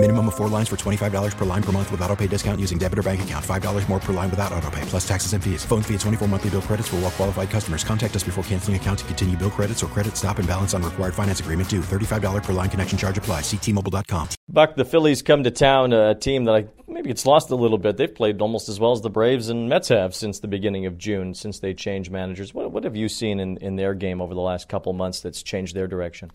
Minimum 0.00 0.28
of 0.28 0.36
four 0.36 0.46
lines 0.46 0.68
for 0.68 0.76
$25 0.76 1.36
per 1.36 1.44
line 1.44 1.62
per 1.62 1.72
month 1.72 1.90
with 1.90 2.00
auto 2.02 2.14
pay 2.14 2.28
discount 2.28 2.60
using 2.60 2.78
debit 2.78 3.00
or 3.00 3.02
bank 3.02 3.20
account. 3.22 3.44
$5 3.44 3.88
more 3.88 3.98
per 3.98 4.12
line 4.12 4.30
without 4.30 4.52
auto 4.52 4.70
pay, 4.70 4.80
plus 4.82 5.06
taxes 5.06 5.32
and 5.32 5.42
fees. 5.42 5.64
Phone 5.64 5.82
fee 5.82 5.94
at 5.94 6.00
24 6.00 6.28
monthly 6.28 6.50
bill 6.50 6.62
credits 6.62 6.86
for 6.86 6.96
all 6.96 7.02
well 7.02 7.10
qualified 7.10 7.50
customers. 7.50 7.82
Contact 7.82 8.14
us 8.14 8.22
before 8.22 8.44
canceling 8.44 8.76
account 8.76 9.00
to 9.00 9.04
continue 9.06 9.36
bill 9.36 9.50
credits 9.50 9.82
or 9.82 9.88
credit 9.88 10.16
stop 10.16 10.38
and 10.38 10.46
balance 10.46 10.72
on 10.72 10.84
required 10.84 11.14
finance 11.14 11.40
agreement 11.40 11.68
due. 11.68 11.80
$35 11.80 12.44
per 12.44 12.52
line 12.52 12.70
connection 12.70 12.96
charge 12.96 13.18
apply. 13.18 13.40
Ctmobile.com. 13.40 14.28
Buck, 14.48 14.76
the 14.76 14.84
Phillies 14.84 15.20
come 15.20 15.42
to 15.42 15.50
town, 15.50 15.92
a 15.92 16.14
team 16.14 16.44
that 16.44 16.54
I 16.54 16.68
maybe 16.86 17.10
it's 17.10 17.26
lost 17.26 17.50
a 17.50 17.56
little 17.56 17.78
bit. 17.78 17.96
They've 17.96 18.14
played 18.14 18.40
almost 18.40 18.68
as 18.68 18.78
well 18.78 18.92
as 18.92 19.00
the 19.00 19.10
Braves 19.10 19.48
and 19.48 19.68
Mets 19.68 19.88
have 19.88 20.14
since 20.14 20.38
the 20.38 20.48
beginning 20.48 20.86
of 20.86 20.96
June, 20.96 21.34
since 21.34 21.58
they 21.58 21.74
changed 21.74 22.12
managers. 22.12 22.54
What, 22.54 22.70
what 22.70 22.84
have 22.84 22.94
you 22.94 23.08
seen 23.08 23.40
in, 23.40 23.56
in 23.56 23.74
their 23.74 23.94
game 23.94 24.20
over 24.20 24.32
the 24.32 24.40
last 24.40 24.68
couple 24.68 24.92
months 24.92 25.20
that's 25.20 25.42
changed 25.42 25.74
their 25.74 25.88
direction? 25.88 26.30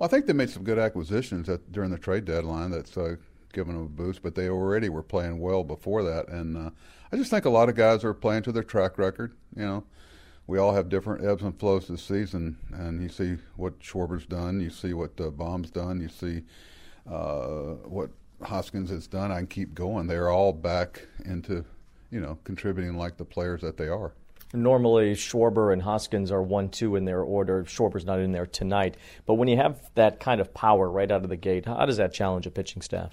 Well, 0.00 0.08
I 0.08 0.10
think 0.10 0.24
they 0.24 0.32
made 0.32 0.48
some 0.48 0.64
good 0.64 0.78
acquisitions 0.78 1.46
at, 1.50 1.70
during 1.70 1.90
the 1.90 1.98
trade 1.98 2.24
deadline 2.24 2.70
that's 2.70 2.96
uh, 2.96 3.16
given 3.52 3.74
them 3.74 3.84
a 3.84 3.88
boost, 3.88 4.22
but 4.22 4.34
they 4.34 4.48
already 4.48 4.88
were 4.88 5.02
playing 5.02 5.40
well 5.40 5.62
before 5.62 6.02
that. 6.04 6.28
And 6.28 6.56
uh, 6.56 6.70
I 7.12 7.16
just 7.16 7.30
think 7.30 7.44
a 7.44 7.50
lot 7.50 7.68
of 7.68 7.74
guys 7.74 8.02
are 8.02 8.14
playing 8.14 8.44
to 8.44 8.52
their 8.52 8.62
track 8.62 8.96
record. 8.96 9.34
You 9.54 9.66
know, 9.66 9.84
we 10.46 10.56
all 10.58 10.72
have 10.72 10.88
different 10.88 11.22
ebbs 11.22 11.42
and 11.42 11.58
flows 11.60 11.86
this 11.86 12.02
season, 12.02 12.56
and 12.72 13.02
you 13.02 13.10
see 13.10 13.36
what 13.56 13.78
Schwarber's 13.80 14.24
done, 14.24 14.58
you 14.62 14.70
see 14.70 14.94
what 14.94 15.20
uh, 15.20 15.24
Bohm's 15.24 15.70
done, 15.70 16.00
you 16.00 16.08
see 16.08 16.44
uh, 17.06 17.74
what 17.84 18.08
Hoskins 18.42 18.88
has 18.88 19.06
done. 19.06 19.30
I 19.30 19.36
can 19.36 19.48
keep 19.48 19.74
going. 19.74 20.06
They're 20.06 20.30
all 20.30 20.54
back 20.54 21.06
into, 21.26 21.62
you 22.10 22.20
know, 22.20 22.38
contributing 22.44 22.96
like 22.96 23.18
the 23.18 23.26
players 23.26 23.60
that 23.60 23.76
they 23.76 23.88
are. 23.88 24.14
Normally, 24.52 25.14
Schwarber 25.14 25.72
and 25.72 25.82
Hoskins 25.82 26.32
are 26.32 26.42
one, 26.42 26.70
two 26.70 26.96
in 26.96 27.04
their 27.04 27.22
order. 27.22 27.64
Schwarber's 27.64 28.04
not 28.04 28.18
in 28.18 28.32
there 28.32 28.46
tonight. 28.46 28.96
But 29.24 29.34
when 29.34 29.46
you 29.46 29.56
have 29.56 29.90
that 29.94 30.18
kind 30.18 30.40
of 30.40 30.52
power 30.52 30.90
right 30.90 31.10
out 31.10 31.22
of 31.22 31.28
the 31.28 31.36
gate, 31.36 31.66
how 31.66 31.86
does 31.86 31.98
that 31.98 32.12
challenge 32.12 32.46
a 32.46 32.50
pitching 32.50 32.82
staff? 32.82 33.12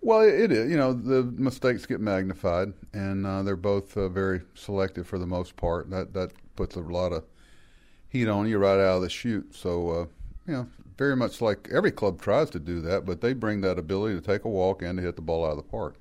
Well, 0.00 0.20
it 0.20 0.52
is. 0.52 0.70
You 0.70 0.76
know, 0.76 0.92
the 0.92 1.24
mistakes 1.24 1.84
get 1.84 2.00
magnified, 2.00 2.72
and 2.92 3.26
uh, 3.26 3.42
they're 3.42 3.56
both 3.56 3.96
uh, 3.96 4.08
very 4.08 4.42
selective 4.54 5.06
for 5.06 5.18
the 5.18 5.26
most 5.26 5.56
part. 5.56 5.90
That 5.90 6.14
that 6.14 6.32
puts 6.56 6.76
a 6.76 6.80
lot 6.80 7.12
of 7.12 7.24
heat 8.08 8.28
on 8.28 8.48
you 8.48 8.58
right 8.58 8.78
out 8.78 8.96
of 8.96 9.02
the 9.02 9.10
chute. 9.10 9.54
So, 9.54 9.90
uh, 9.90 10.06
you 10.46 10.54
know, 10.54 10.68
very 10.96 11.16
much 11.16 11.40
like 11.40 11.68
every 11.72 11.90
club 11.90 12.20
tries 12.22 12.50
to 12.50 12.58
do 12.58 12.80
that, 12.82 13.04
but 13.04 13.20
they 13.20 13.32
bring 13.32 13.60
that 13.60 13.78
ability 13.78 14.14
to 14.14 14.20
take 14.20 14.44
a 14.44 14.48
walk 14.48 14.82
and 14.82 14.98
to 14.98 15.02
hit 15.02 15.16
the 15.16 15.22
ball 15.22 15.44
out 15.44 15.52
of 15.52 15.56
the 15.58 15.62
park. 15.62 15.96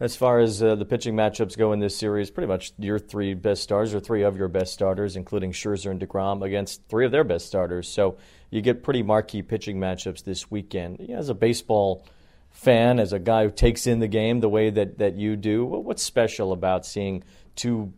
As 0.00 0.16
far 0.16 0.38
as 0.38 0.62
uh, 0.62 0.76
the 0.76 0.86
pitching 0.86 1.14
matchups 1.14 1.58
go 1.58 1.72
in 1.72 1.78
this 1.78 1.94
series, 1.94 2.30
pretty 2.30 2.46
much 2.48 2.72
your 2.78 2.98
three 2.98 3.34
best 3.34 3.62
starters 3.62 3.94
or 3.94 4.00
three 4.00 4.22
of 4.22 4.34
your 4.34 4.48
best 4.48 4.72
starters, 4.72 5.14
including 5.14 5.52
Scherzer 5.52 5.90
and 5.90 6.00
DeGrom, 6.00 6.42
against 6.42 6.88
three 6.88 7.04
of 7.04 7.12
their 7.12 7.22
best 7.22 7.46
starters. 7.46 7.86
So 7.86 8.16
you 8.48 8.62
get 8.62 8.82
pretty 8.82 9.02
marquee 9.02 9.42
pitching 9.42 9.78
matchups 9.78 10.24
this 10.24 10.50
weekend. 10.50 11.02
As 11.10 11.28
a 11.28 11.34
baseball 11.34 12.06
fan, 12.48 12.98
as 12.98 13.12
a 13.12 13.18
guy 13.18 13.44
who 13.44 13.50
takes 13.50 13.86
in 13.86 14.00
the 14.00 14.08
game 14.08 14.40
the 14.40 14.48
way 14.48 14.70
that, 14.70 14.96
that 14.98 15.16
you 15.16 15.36
do, 15.36 15.66
what's 15.66 16.02
special 16.02 16.52
about 16.52 16.86
seeing 16.86 17.22
two 17.54 17.92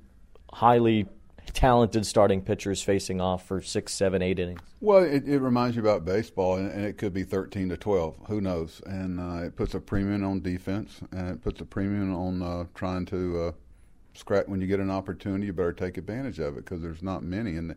highly 0.52 1.06
talented 1.52 2.06
starting 2.06 2.42
pitchers 2.42 2.82
facing 2.82 3.20
off 3.20 3.46
for 3.46 3.60
six, 3.60 3.92
seven, 3.92 4.22
eight 4.22 4.38
innings? 4.38 4.60
Well, 4.80 5.02
it, 5.02 5.28
it 5.28 5.40
reminds 5.40 5.76
you 5.76 5.82
about 5.82 6.04
baseball, 6.04 6.56
and, 6.56 6.84
it 6.84 6.98
could 6.98 7.12
be 7.12 7.24
13 7.24 7.68
to 7.68 7.76
12. 7.76 8.16
Who 8.28 8.40
knows? 8.40 8.80
And 8.86 9.20
uh, 9.20 9.46
it 9.46 9.56
puts 9.56 9.74
a 9.74 9.80
premium 9.80 10.24
on 10.24 10.40
defense, 10.40 11.00
and 11.10 11.28
it 11.28 11.42
puts 11.42 11.60
a 11.60 11.64
premium 11.64 12.14
on 12.14 12.42
uh, 12.42 12.64
trying 12.74 13.06
to 13.06 13.40
uh. 13.40 13.52
When 14.46 14.60
you 14.60 14.66
get 14.66 14.78
an 14.78 14.90
opportunity, 14.90 15.46
you 15.46 15.54
better 15.54 15.72
take 15.72 15.96
advantage 15.96 16.38
of 16.38 16.58
it 16.58 16.66
because 16.66 16.82
there's 16.82 17.02
not 17.02 17.22
many. 17.22 17.56
And 17.56 17.74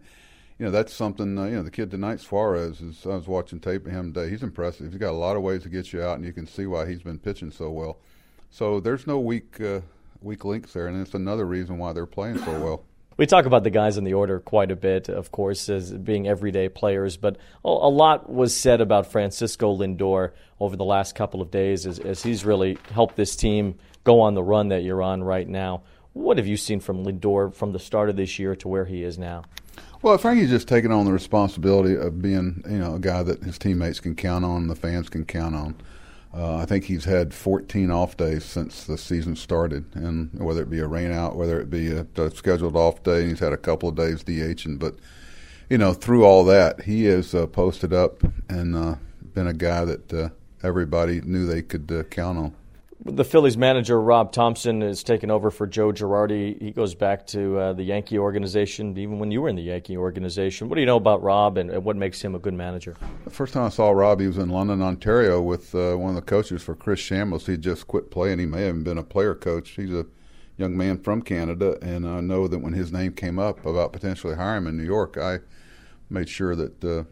you 0.60 0.66
know 0.66 0.72
that's 0.72 0.94
something. 0.94 1.38
Uh, 1.38 1.46
you 1.46 1.56
know, 1.56 1.64
the 1.64 1.72
kid 1.72 1.92
tonight, 1.92 2.20
Suarez, 2.20 2.82
is. 2.82 3.06
I 3.06 3.16
was 3.16 3.28
watching 3.28 3.60
tape 3.60 3.86
of 3.86 3.94
him 3.94 4.14
today. 4.14 4.30
He's 4.30 4.44
impressive. 4.44 4.92
He's 4.92 5.00
got 5.00 5.12
a 5.12 5.18
lot 5.18 5.38
of 5.38 5.44
ways 5.44 5.64
to 5.64 5.70
get 5.70 5.94
you 5.94 6.02
out, 6.02 6.18
and 6.18 6.26
you 6.26 6.34
can 6.34 6.46
see 6.46 6.66
why 6.66 6.88
he's 6.88 7.02
been 7.02 7.20
pitching 7.20 7.52
so 7.52 7.72
well. 7.72 8.00
So 8.52 8.80
there's 8.80 9.06
no 9.06 9.20
weak 9.20 9.60
uh, 9.60 9.82
weak 10.22 10.46
links 10.46 10.74
there, 10.74 10.88
and 10.88 11.02
it's 11.02 11.14
another 11.14 11.46
reason 11.46 11.78
why 11.78 11.94
they're 11.94 12.06
playing 12.06 12.40
so 12.40 12.60
well. 12.60 12.84
We 13.18 13.26
talk 13.26 13.46
about 13.46 13.64
the 13.64 13.70
guys 13.70 13.98
in 13.98 14.04
the 14.04 14.14
order 14.14 14.42
quite 14.42 14.72
a 14.72 14.76
bit, 14.76 15.08
of 15.08 15.32
course, 15.32 15.70
as 15.70 15.94
being 15.94 16.28
everyday 16.28 16.68
players, 16.68 17.16
but 17.16 17.38
a 17.64 17.70
lot 17.70 18.30
was 18.30 18.54
said 18.54 18.82
about 18.82 19.10
Francisco 19.10 19.74
Lindor 19.74 20.32
over 20.60 20.76
the 20.76 20.84
last 20.84 21.16
couple 21.16 21.42
of 21.42 21.50
days 21.50 21.86
as, 21.86 21.98
as 22.00 22.24
he's 22.24 22.44
really 22.44 22.78
helped 22.92 23.16
this 23.16 23.38
team 23.38 23.76
go 24.04 24.20
on 24.20 24.34
the 24.34 24.44
run 24.44 24.68
that 24.68 24.84
you're 24.84 25.02
on 25.02 25.24
right 25.24 25.48
now. 25.48 25.84
What 26.12 26.38
have 26.38 26.46
you 26.46 26.58
seen 26.58 26.82
from 26.82 27.06
Lindor 27.06 27.54
from 27.54 27.72
the 27.72 27.80
start 27.80 28.10
of 28.10 28.18
this 28.18 28.38
year 28.38 28.54
to 28.58 28.68
where 28.68 28.86
he 28.86 29.04
is 29.04 29.18
now? 29.18 29.44
Well, 30.02 30.18
Frankie's 30.18 30.50
just 30.50 30.68
taking 30.68 30.92
on 30.92 31.06
the 31.06 31.14
responsibility 31.14 31.96
of 31.96 32.22
being, 32.22 32.64
you 32.70 32.80
know, 32.80 32.96
a 32.96 33.00
guy 33.00 33.24
that 33.24 33.44
his 33.44 33.58
teammates 33.58 34.02
can 34.02 34.16
count 34.16 34.44
on, 34.44 34.68
the 34.68 34.76
fans 34.76 35.08
can 35.08 35.24
count 35.24 35.56
on. 35.56 35.76
Uh, 36.36 36.58
I 36.58 36.66
think 36.66 36.86
he's 36.86 37.06
had 37.06 37.34
14 37.34 37.90
off 37.92 38.18
days 38.18 38.44
since 38.44 38.84
the 38.84 38.98
season 38.98 39.38
started, 39.38 39.86
and 39.96 40.30
whether 40.34 40.62
it 40.64 40.70
be 40.70 40.80
a 40.80 40.88
rainout, 40.88 41.36
whether 41.36 41.62
it 41.62 41.70
be 41.70 41.92
a, 41.92 42.06
a 42.18 42.30
scheduled 42.30 42.76
off 42.76 43.04
day, 43.04 43.28
he's 43.28 43.40
had 43.40 43.54
a 43.54 43.58
couple 43.58 43.88
of 43.88 43.96
days 43.96 44.22
DHing. 44.22 44.78
But 44.78 44.96
you 45.70 45.78
know, 45.78 45.94
through 45.94 46.26
all 46.26 46.44
that, 46.46 46.82
he 46.82 47.06
has 47.06 47.34
uh, 47.34 47.48
posted 47.48 47.94
up 47.94 48.22
and 48.50 48.76
uh, 48.76 48.96
been 49.34 49.48
a 49.48 49.54
guy 49.54 49.86
that 49.86 50.14
uh, 50.14 50.30
everybody 50.62 51.22
knew 51.22 51.46
they 51.46 51.62
could 51.62 51.90
uh, 51.90 52.04
count 52.04 52.38
on. 52.38 52.56
The 53.04 53.26
Phillies 53.26 53.58
manager 53.58 54.02
Rob 54.02 54.32
Thompson 54.32 54.82
is 54.82 55.04
taking 55.04 55.30
over 55.30 55.52
for 55.52 55.68
Joe 55.68 55.92
Girardi. 55.92 56.60
He 56.62 56.72
goes 56.72 56.96
back 56.96 57.28
to 57.28 57.60
uh, 57.60 57.74
the 57.74 57.84
Yankee 57.84 58.18
organization, 58.18 58.98
even 58.98 59.20
when 59.20 59.32
you 59.32 59.42
were 59.42 59.50
in 59.50 59.58
the 59.58 59.64
Yankee 59.64 59.98
organization. 59.98 60.70
What 60.70 60.76
do 60.76 60.82
you 60.82 60.88
know 60.88 60.96
about 60.96 61.22
Rob, 61.22 61.58
and, 61.58 61.70
and 61.70 61.84
what 61.84 61.98
makes 61.98 62.22
him 62.22 62.36
a 62.36 62.40
good 62.40 62.54
manager? 62.54 62.96
The 63.26 63.30
first 63.30 63.54
time 63.54 63.66
I 63.66 63.70
saw 63.70 63.92
Rob, 63.92 64.22
he 64.22 64.28
was 64.28 64.38
in 64.38 64.50
London, 64.50 64.82
Ontario, 64.82 65.42
with 65.42 65.76
uh, 65.76 65.96
one 65.96 66.12
of 66.12 66.16
the 66.16 66.22
coaches 66.22 66.64
for 66.64 66.74
Chris 66.74 67.02
Chambliss. 67.02 67.46
He 67.46 67.58
just 67.58 67.86
quit 67.86 68.12
playing. 68.12 68.40
He 68.40 68.46
may 68.46 68.64
have 68.64 68.84
been 68.86 68.98
a 68.98 69.04
player 69.04 69.36
coach. 69.36 69.72
He's 69.72 69.94
a 69.94 70.06
young 70.58 70.78
man 70.78 70.98
from 70.98 71.22
Canada, 71.22 71.78
and 71.82 72.08
I 72.08 72.22
know 72.22 72.48
that 72.48 72.60
when 72.60 72.74
his 72.74 72.94
name 72.94 73.12
came 73.12 73.38
up 73.38 73.66
about 73.66 73.92
potentially 73.92 74.36
hiring 74.36 74.64
him 74.64 74.68
in 74.68 74.78
New 74.78 74.86
York, 74.86 75.18
I 75.18 75.40
made 76.10 76.30
sure 76.30 76.56
that 76.56 76.84
uh, 76.84 77.04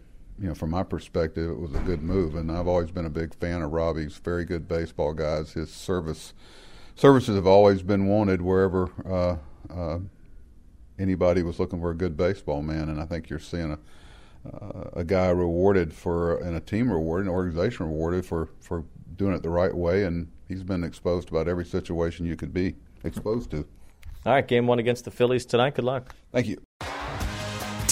you 0.44 0.50
know, 0.50 0.56
from 0.56 0.72
my 0.72 0.84
perspective, 0.84 1.50
it 1.50 1.58
was 1.58 1.74
a 1.74 1.80
good 1.80 2.04
move. 2.04 2.36
And 2.36 2.52
I've 2.52 2.68
always 2.68 2.92
been 2.92 3.06
a 3.06 3.10
big 3.10 3.34
fan 3.34 3.62
of 3.62 3.72
Robbie's 3.72 4.18
very 4.18 4.44
good 4.44 4.68
baseball 4.68 5.14
guys. 5.14 5.54
His 5.54 5.72
service 5.72 6.34
services 6.96 7.36
have 7.36 7.48
always 7.48 7.82
been 7.82 8.08
wanted 8.08 8.42
wherever 8.42 8.92
uh, 9.06 9.38
uh, 9.74 10.00
anybody 11.00 11.44
was 11.44 11.60
looking 11.60 11.80
for 11.80 11.92
a 11.92 11.96
good 11.96 12.18
baseball 12.18 12.62
man. 12.62 12.90
And 12.90 13.00
I 13.00 13.06
think 13.06 13.30
you're 13.30 13.40
seeing 13.40 13.72
a 13.72 13.80
uh, 14.54 14.90
a 14.92 15.04
guy 15.06 15.30
rewarded 15.30 15.94
for 15.94 16.36
and 16.40 16.58
a 16.58 16.60
team 16.60 16.92
rewarded, 16.92 17.28
an 17.28 17.34
organization 17.34 17.86
rewarded 17.86 18.26
for 18.26 18.50
for 18.60 18.84
doing 19.16 19.34
it 19.34 19.44
the 19.44 19.50
right 19.50 19.74
way. 19.74 20.04
And 20.04 20.30
he's 20.50 20.64
been 20.64 20.84
exposed 20.84 21.30
to 21.30 21.36
about 21.38 21.48
every 21.48 21.66
situation 21.66 22.26
you 22.26 22.36
could 22.36 22.54
be 22.54 22.76
exposed 23.06 23.50
to. 23.52 23.66
All 24.26 24.34
right, 24.34 24.46
game 24.46 24.68
one 24.68 24.80
against 24.80 25.06
the 25.06 25.12
Phillies 25.12 25.46
tonight. 25.46 25.76
Good 25.76 25.86
luck. 25.86 26.14
Thank 26.34 26.48
you. 26.48 26.63